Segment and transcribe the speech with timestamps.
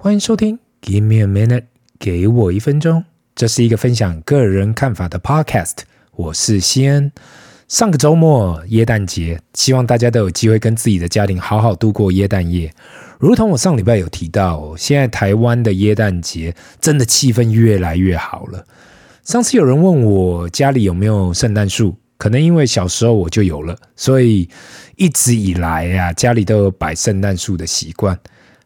[0.00, 1.64] 欢迎收听 Give me a minute，
[1.98, 3.04] 给我一分钟。
[3.34, 5.78] 这是一个分享个人看法的 podcast。
[6.14, 7.10] 我是西恩。
[7.66, 12.72] 上个周末耶诞节，希望大家都有机会跟自己的家庭好好度过耶诞夜。
[13.18, 18.64] 如同我上礼拜有提到，现在台湾的耶诞节真的气氛越来越好了。
[19.24, 24.48] 上次有人问我家里有没有圣诞树，可能因为小时候我就有了，所以
[24.94, 28.16] 一直以来呀，家里都有摆圣诞树的习惯。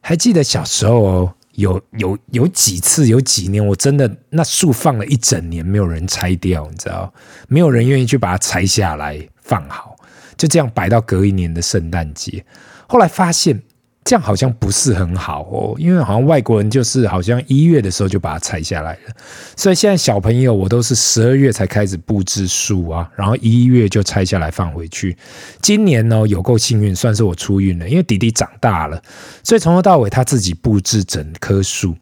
[0.02, 7.10] 还记得小时候哦，有有有几次，有几年，我真的那树放了一整年，没有人拆掉，你知道，
[7.48, 9.96] 没有人愿意去把它拆下来放好，
[10.36, 12.44] 就这样摆到隔一年的圣诞节。
[12.86, 13.62] 后来发现。
[14.04, 19.14] 这样好像不是很好哦，因为好像外国人就是好像一月的时候就把它拆下来了，
[19.56, 25.16] 所以现在小朋友我都是十二月才开始布置树啊，然后一月就拆下来放回去。
[25.60, 29.00] 今年呢，有够幸运，算是我出运了，因为弟弟长大了，
[29.44, 31.94] 所以从头到尾他自己布置整棵树，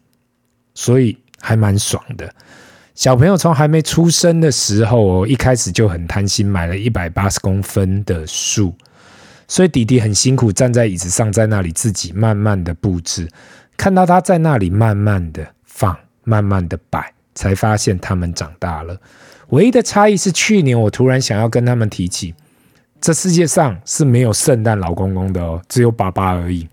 [0.73, 2.33] 所以还蛮爽的。
[2.95, 8.73] 小朋友从还没出生的时候哦，一开始就很贪心，买了一百八十公分的树。
[9.51, 13.27] 所以弟弟很辛苦，站在椅子上，在那里自己慢慢的布置。
[13.75, 18.97] 看到他在那里慢慢的放，慢慢的摆，才发现他们长大了。
[19.49, 22.33] 唯一的差异是，去年我突然想要跟他们提起，
[23.01, 26.69] 这世界上是没有圣诞老公公的哦，只有爸爸而已。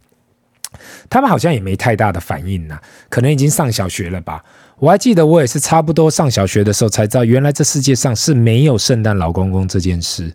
[1.10, 4.44] 他们好像也没太大的反应呐，可能已经上小学了吧。
[4.78, 10.32] 我还记得，我也是差不多上小学的时候才知道，原来这世界上是没有圣诞老公公这件事。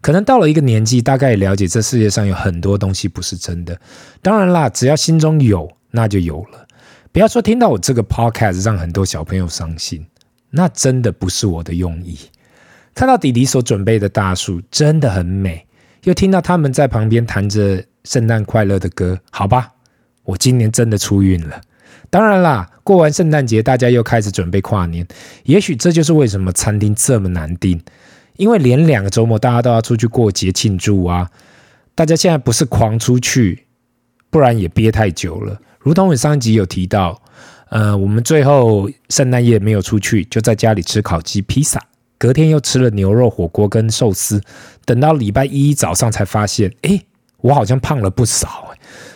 [0.00, 3.78] 可能到了一个年纪，大概也了解这世界上有很多东西不是真的。
[4.22, 6.66] 当然啦，只要心中有，那就有了。
[7.12, 10.06] 不要说听到我这个 podcast 让很多小朋友伤心，
[10.50, 12.18] 那真的不是我的用意。
[12.94, 15.66] 看到弟弟所准备的大树真的很美，
[16.04, 19.70] 又听到他们在旁边弹着圣诞快乐的歌，好吧，
[20.24, 21.60] 我今年真的出运了。
[22.08, 25.06] 当然啦，过完圣诞节，大家又开始准备跨年。
[25.44, 27.80] 也许这就是为什么餐厅这么难订。
[28.40, 31.30] 因为连两个周末大家都要出去过节庆祝啊，
[31.94, 33.66] 大家现在不是狂出去，
[34.30, 35.60] 不然也憋太久了。
[35.78, 37.20] 如同我上一集有提到，
[37.68, 41.78] 呃，我们最后圣诞夜没有出去，就在家里吃烤鸡、披萨，
[42.16, 44.40] 隔天又吃了牛肉火锅跟寿司。
[44.86, 46.98] 等到礼拜一早上才发现，哎，
[47.42, 48.74] 我好像胖了不少，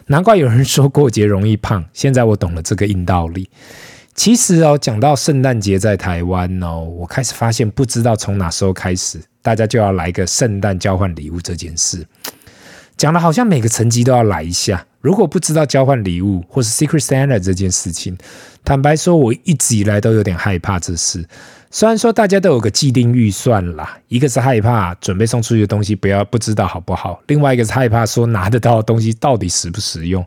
[0.09, 1.83] 难怪有人说过节容易胖。
[1.95, 3.49] 现在我懂了这个硬道理。
[4.15, 12.07] 其实哦，讲到圣诞节在台湾哦，我开始发现，不知道从哪时候开始，大家就要来个圣诞交换礼物这件事，
[12.97, 14.87] 讲的好像每个层级都要来一下。
[15.01, 18.17] 如果不知道交换礼物或是 Secret Santa 这件事情，
[18.65, 21.27] 坦白说，我一直以来都有点害怕这事。
[21.71, 30.25] 虽然说大家都有个既定预算啦，一个是害怕准备送出去的东西不要不知道好不好，另外一个是害怕说拿得到的东西到底实不实用。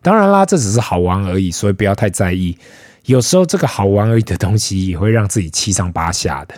[0.00, 2.56] 当然啦，这只是好玩而已，所以不要太在意。
[3.06, 6.54] 有时候这个好玩而已的东西也会让自己七上八下的。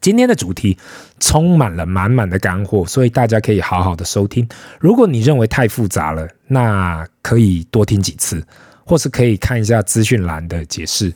[0.00, 0.76] 今天的主题
[1.20, 4.46] 充满了满满的干货，所以大家可以好好的收听。
[4.78, 8.44] 如果你认为太复杂了，那可以多听几次，
[8.84, 11.12] 或是可以看一下资讯栏的解释。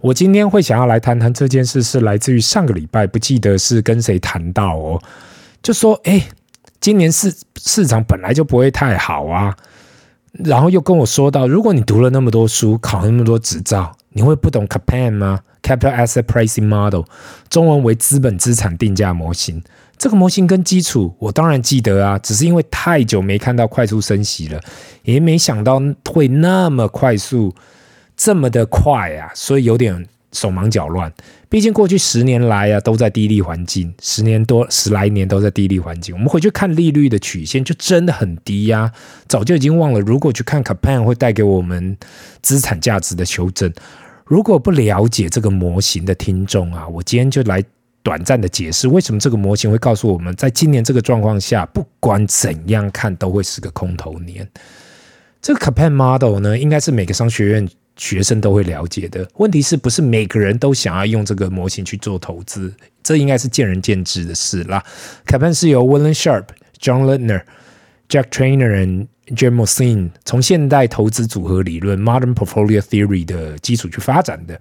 [0.00, 5.00] 我今天会想要来谈谈这件事，是来自于上个礼拜，不记得是跟谁谈到哦，
[5.62, 6.26] 就说诶，
[6.80, 9.56] 今年市市场本来就不会太好啊。
[10.32, 17.02] 然后又跟我说到，如果你读了那么多书，考那么多执照，你会不懂 CAPM 吗？Capital Asset Pricing Model，
[17.50, 19.62] 中文为资本资产定价模型。
[19.98, 24.60] 这个模型跟基础，我当然记得啊，只是因为太久没看到快速升息了，
[25.02, 27.54] 也没想到会那么快速，
[28.16, 30.06] 这么的快啊，所以有点。
[30.32, 31.12] 手忙脚乱，
[31.48, 36.14] 毕竟过去十年来啊，都在低利环境，十年多十来年都在低利环境。
[36.14, 38.90] 我们回去看利率的曲线，就真的很低呀、
[39.28, 40.00] 早就已经忘了。
[40.00, 41.96] 如果去看 CAPM 会带给我们
[42.40, 43.70] 资产价值的修正，
[44.24, 47.62] 如果不了解这个模型的听众啊，我今天就来
[48.02, 54.48] 短暂的解释，为什么这个模型会告诉我们，在今年这个状况下，不管怎样看都会是个空头年。
[55.42, 57.68] 这个 CAPM model 呢，应该是每个商学院。
[57.96, 59.28] 学生都会了解的。
[59.36, 62.72] 问题是不是每个人都想要用这个模型去做投资？
[63.02, 64.82] 这应该是见仁见智的事啦。
[65.26, 66.44] CAPM 是由 William Sharp、
[66.80, 67.42] John Lintner、
[68.08, 74.58] Jack Trainer 和 Jim Mosin 从现代投资组合理论 （Modern Portfolio Theory） 的基础去发展的。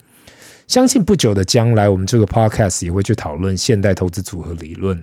[0.67, 5.01] 相信不久的将来，我们这个 Podcast 也会去讨论现代投资组合理论。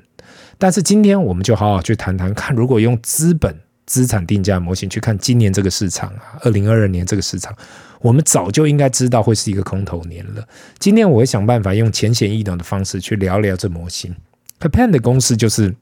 [0.57, 3.55] 但是今天我们就好好去谈谈看，如果用资本
[3.87, 7.55] 资产定价模型去看今年这个市场啊，二零二二年这个市场。
[8.01, 10.47] 我们早就应该知道会是一个空头年了。
[10.79, 14.15] 今天我会想办法用浅显易懂的方式去聊聊这模型。
[14.61, 15.75] CAPM 的公式就是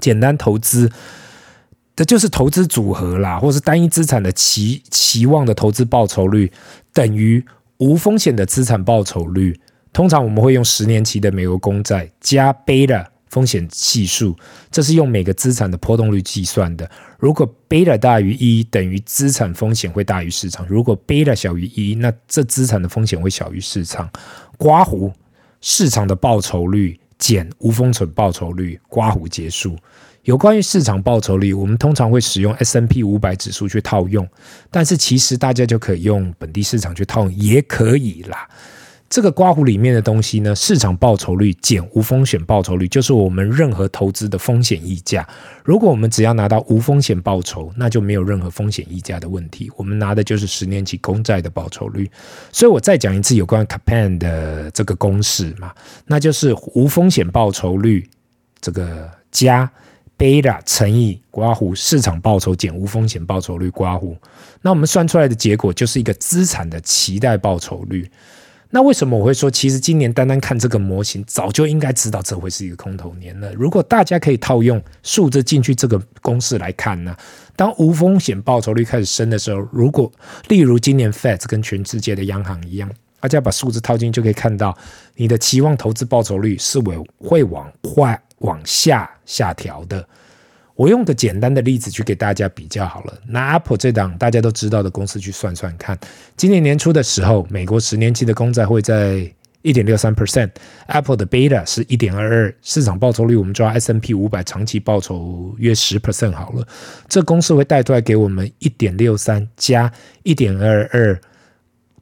[0.00, 0.90] 简单投资
[1.94, 6.52] 这就是投资组合啦，或是单一资产的期期望的投资报酬率
[6.92, 7.44] 等于
[7.78, 9.58] 无风险的资产报酬率。
[9.92, 14.36] 通常我们会用十年期的美国公债加贝塔风险系数，
[14.70, 16.88] 这是用每个资产的波动率计算的。
[17.18, 24.10] 如果贝塔大于一，等于资产风险会大于市场；如果贝塔小于一，那这资产的风险会小于市场。
[24.56, 25.12] 刮胡
[25.60, 29.76] 市场的报酬率减无风险报酬率，刮胡结束。
[30.22, 34.26] 有关于市场报酬率，我们通常会使用 S N P 五百指数去套用，
[34.70, 38.48] 但是其实大家就可以用本地市场去套用，也可以啦。
[39.08, 45.26] 这个刮胡里面的东西呢，市场报酬率减无风险报酬率，就是我们任何投资的风险溢价。
[45.64, 49.70] 如果我们只要拿到无风险报酬，那就没有任何风险溢价的问题。
[49.76, 52.10] 我们拿的就是十年期公债的报酬率。
[52.50, 55.72] 所以我再讲一次有关 CAPM 的这个公式嘛，
[56.06, 58.08] 那就是无风险报酬率
[58.60, 59.70] 这个加。
[60.18, 64.16] 贝塔乘以刮胡市场报酬减无风险报酬率刮胡，
[64.62, 68.10] 那我们算出来的结果就是一个资产的期待报酬率。
[68.70, 73.52] 那为什么我会说，其实今年单单看这个模型，早就应该知道这会是一个空头年了。
[73.54, 77.16] 如果大家可以套用数字进去这个公式来看呢，
[77.54, 80.10] 当无风险报酬率开始升的时候，如果
[80.48, 82.90] 例如今年 Fed 跟全世界的央行一样，
[83.20, 84.76] 大家把数字套进就可以看到，
[85.14, 88.20] 你的期望投资报酬率是会会往坏。
[88.40, 90.06] 往下下调的，
[90.76, 93.14] 我用个简单的例子去给大家比较好了。
[93.26, 95.98] 拿 Apple 这档大家都知道的公司去算算看，
[96.36, 99.28] 今年年初的时候，美国十年期的公债会在
[99.62, 106.64] 一点六三 percent，Apple 的 Beta 是一点二二，市场报酬率我们抓 S&P 五百长期报酬约十 percent 好了，
[107.08, 109.90] 这公司会带出来给我们一点六三加
[110.22, 111.18] 一点二二。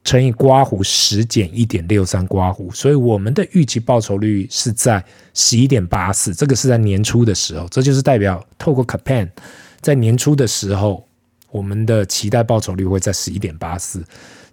[0.05, 5.03] 乘以刮胡十减一点六三刮胡，所以我们的预期报酬率是在
[5.33, 9.27] 十一点八四，这个是在年初的时候，这就是代表透过 Capen
[9.81, 11.07] 在年初的时候，
[11.49, 14.05] 我们的期待报酬率会在十一点八四。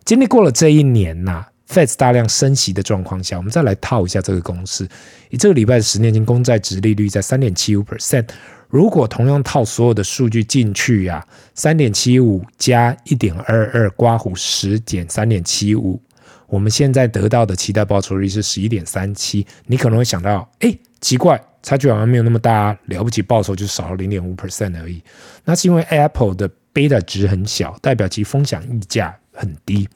[0.04, 4.86] 经历过了这一年呐、，Fed 大量升息的状况下，我们再来套一下这个公式，
[5.30, 8.28] 以这个礼拜的十年期公债殖利率在三点七五 percent。
[8.68, 16.00] 如果同样套所有的数据进去呀、啊，三点七五加一点二二刮胡十减三点七五，
[16.46, 19.46] 我们现在得到的期待报酬率是十一点三七。
[19.66, 25.02] 你可能会想到，哎，奇怪，差距好像没有那么大啊，了不起报酬就少了零点五 percent 而已。
[25.44, 29.86] 那是因为 Apple 的 beta 值很小，代表其风险溢价很低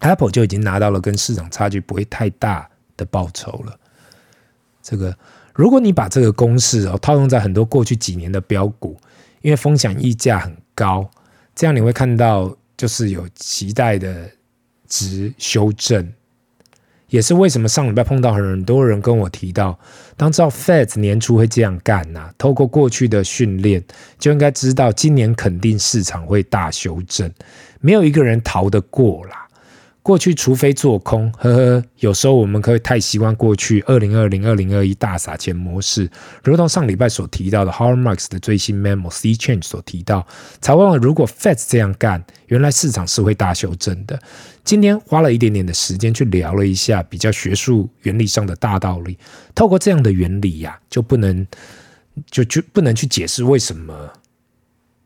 [0.00, 3.78] ，Apple 就已经拿到了跟市场差距不会太大的报酬了。
[4.82, 5.16] 这个。
[5.52, 8.96] 如果你把这个公式哦套用在很多过去几年的标股，
[9.42, 11.10] 因为风险溢价很高，
[11.54, 14.30] 这样你会看到就是有期待的
[14.86, 16.10] 值修正，
[17.08, 19.78] 也是为什么上礼拜碰到很多人跟我提到，
[20.16, 23.84] 当知道 Fed 年初会这样干呐、透过过去的训练
[24.18, 27.30] 就应该知道今年肯定市场会大修正，
[27.80, 29.46] 没有一个人逃得过啦。
[30.02, 36.10] 过去除非做空，呵呵，有时候我们可以太习惯过去二零二零、二零二一大撒钱模式，
[36.42, 40.26] 如同上礼拜所提到的 Howard Marks 的最新 memos Change 所提到，
[40.60, 44.18] 才忘了如果 Fed 这样干，原来市场是会大修正的。
[44.64, 49.18] 今天花了一点点的时间去聊了一下比较学术原理上的大道理，
[49.54, 51.46] 透过这样的原理呀、就不能
[52.30, 54.10] 就就不能去解释为什么。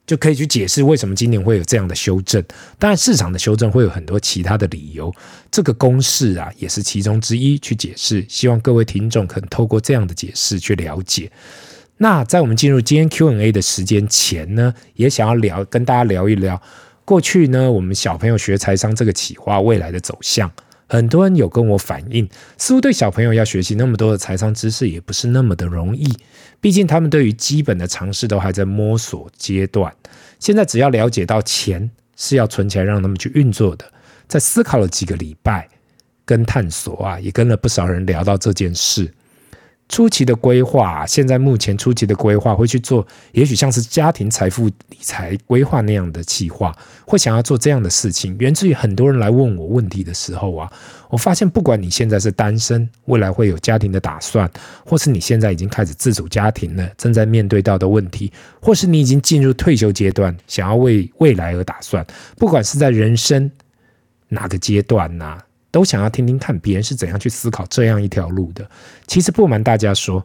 [0.06, 2.42] 就可以去解释为什么今年会有这样的修正。
[2.78, 5.12] 当然，市场的修正会有很多其他的理由，
[5.50, 8.24] 这个公式啊也是其中之一去解释。
[8.28, 11.30] 希望各位听众可以透过这样的解释去了解。
[11.96, 16.60] 那在我们进入今天 Q&A 的时间前呢，也想要聊跟大家聊一聊
[17.04, 20.50] 过去呢我们小朋友学财商这个企划未来的走向。
[20.94, 26.08] 很多人有跟我反映，似乎对小朋友要学习那么多的财商知识也不是那么的容易。
[26.60, 29.92] 毕竟他们对于基本的常识都还在摸索阶段，
[30.38, 33.84] 现在只要了解到钱是要存起来让他们去运作的，
[34.28, 35.68] 在思考了几个礼拜
[36.24, 39.12] 跟探索啊，也跟了不少人聊到这件事。
[39.88, 46.74] 初期的规划，现在目前初期的规划会去做，也许像是家庭财富理财规划那样的计划，
[47.06, 48.34] 会想要做这样的事情。
[48.38, 50.72] 源自于很多人来问我问题的时候啊，
[51.10, 54.50] 我发现不管你现在是单身，未来会有家庭的打算，
[54.86, 62.04] 或是你现在已经开始自主家庭了，正在面对到的问题，或是你已经进入退休阶段，想要为未来而打算，
[62.38, 63.50] 不管是在人生
[64.28, 65.38] 哪个阶段呐、
[65.74, 68.64] 都想要听听看别人是怎样去思考这样一条路的。
[69.08, 70.24] 其实不瞒大家说，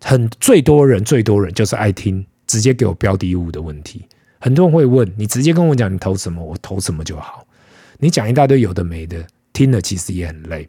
[0.00, 4.06] 很最多人最多人就是爱听直接给我标的物的问题。
[4.38, 7.44] 很多人会问你，直接跟我讲你投什么，我投什么就好。
[7.98, 10.68] 你讲一大堆有的没的，听了其实也很累。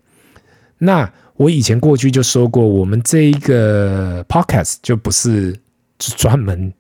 [0.80, 5.56] 那我以前过去就说过，我们这一个 podcast 就不是
[6.00, 6.74] 专门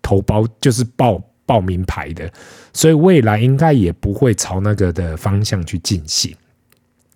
[0.00, 2.32] 投包就是报报名牌的，
[2.72, 6.32] 所以未来应该也不会朝那个的方向去进行。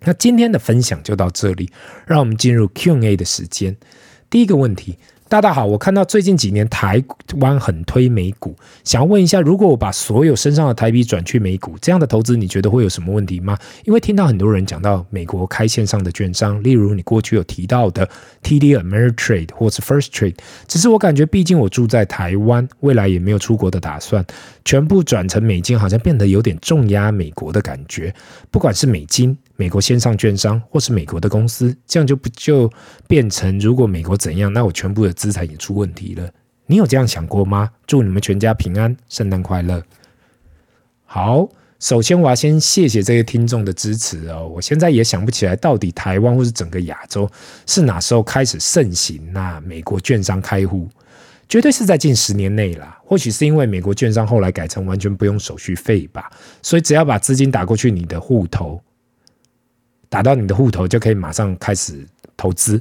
[0.01, 1.69] 那今天的分享就到这里，
[2.05, 3.75] 让我们进入 Q&A 的时间。
[4.29, 4.97] 第一个问题。
[5.29, 7.03] 大家好，我看到最近几年台
[7.41, 13.59] 湾很推美股，想要问一下，如果我把所有身上的台币转去美股，这样的投资你觉得会有什么问题吗？
[13.83, 18.09] 因为听到很多人讲到美国开线上的券商，例如你过去有提到的
[18.41, 24.25] TD Ameritrade 或是 First Trade，只是我感觉，毕竟我住在台湾，未来也没有出国的打算，
[24.63, 28.15] 全部转成美金，好像变得有点重压美国的感觉，
[28.49, 29.37] 不管是美金。
[29.57, 32.71] 美国线上券商，或是美国的公司，这样就不就
[33.07, 36.29] 变成，如果美国怎样，那我全部的资产也出问题了。
[36.67, 37.71] 你有这样想过吗？
[37.87, 39.81] 祝你们全家平安，圣诞快乐。
[41.05, 41.49] 好，
[41.79, 44.47] 首先我要先谢谢这些听众的支持哦。
[44.47, 47.27] 我现在也想不起来，到底台湾或是整个亚洲
[47.65, 50.87] 是哪时候开始盛行那美国券商开户，
[51.49, 52.99] 绝对是在近十年内啦。
[53.03, 56.29] 或许是因为美国券商后来改成完全不用手续费吧，
[56.61, 58.79] 所以只要把资金打过去你的户头。
[60.09, 62.79] 打到你的户头就可以马上开始投资，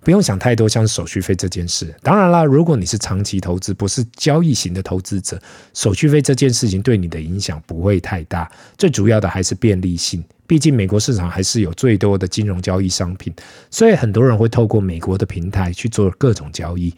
[0.00, 1.94] 不用想太多，像手续费这件事。
[2.02, 5.40] 当然啦，如果你是长期投资，不是交易型的投资者，
[5.74, 8.50] 手续费这件事情对你的影响不会太大。
[8.76, 13.32] 最主要的还是便利性，毕竟美国市场还是有最多的金融交易商品，
[13.70, 16.92] 所以很多人会透过美国的平台去做各种交易。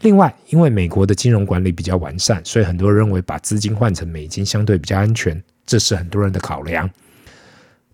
[0.00, 6.88] 另外，因为美国的金融管理比较完善，所以很多人认为把资金换成美金相对比较安全，这是很多人的考量。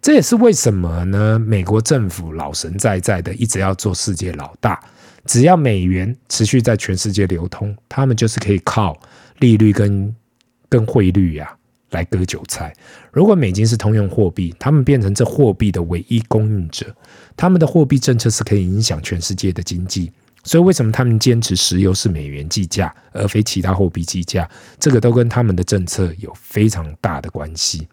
[0.02, 1.38] 这也是为什么呢？
[1.38, 4.82] 美国政府老神在在的，一直要做世界老大。
[5.25, 9.00] 只要美元持续在全世界流通，他们就是可以靠
[9.38, 10.12] 利率跟
[10.68, 11.56] 跟汇率呀、
[11.90, 12.75] 来割韭菜。
[13.12, 16.92] 如果美金是通用货币，他们变成这货币的唯一供应者，
[17.37, 20.11] 他们的货币政策是可以影响全世界的经济。
[20.42, 24.50] 所以，为什么他们坚持石油是美元计价，而非其他货币计价？
[24.80, 27.87] 这个都跟他们的政策有非常大的关系。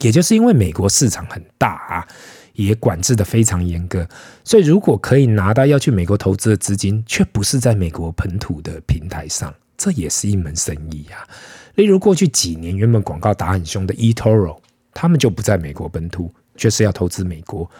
[0.00, 2.06] 也就是因为美国市场很大啊，
[2.54, 4.08] 也管制得非常严格，
[4.44, 11.26] 所以如果可以拿到要去美国投资的资金，却不是在美国本土的平台上，这也是一门生意啊。
[11.74, 14.58] 例如过去几年原本广告打很凶的 eToro，
[14.92, 17.70] 他们就不在美国本土，却是要投资美国，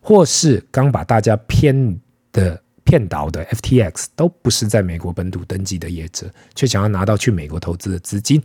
[0.00, 2.00] 或是刚把大家骗
[2.32, 2.62] 的。
[2.84, 8.42] 骗倒的 FTX 都不是在美国本土登记的业者，却想要拿到去美国投资的资金。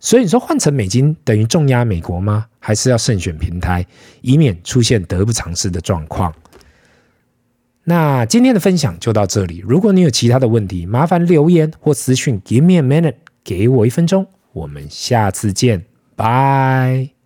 [0.00, 2.46] 所以你说换成美金等于重压美国吗？
[2.58, 3.86] 还是要慎选平台，
[4.20, 6.34] 以免出现得不偿失的状况？
[7.84, 9.64] 那今天的分享就到这里。
[9.66, 14.26] 如果你有其他的问题，麻烦留言或私讯，Give me a minute，给我一分钟。
[14.52, 17.17] 我们下次见，拜。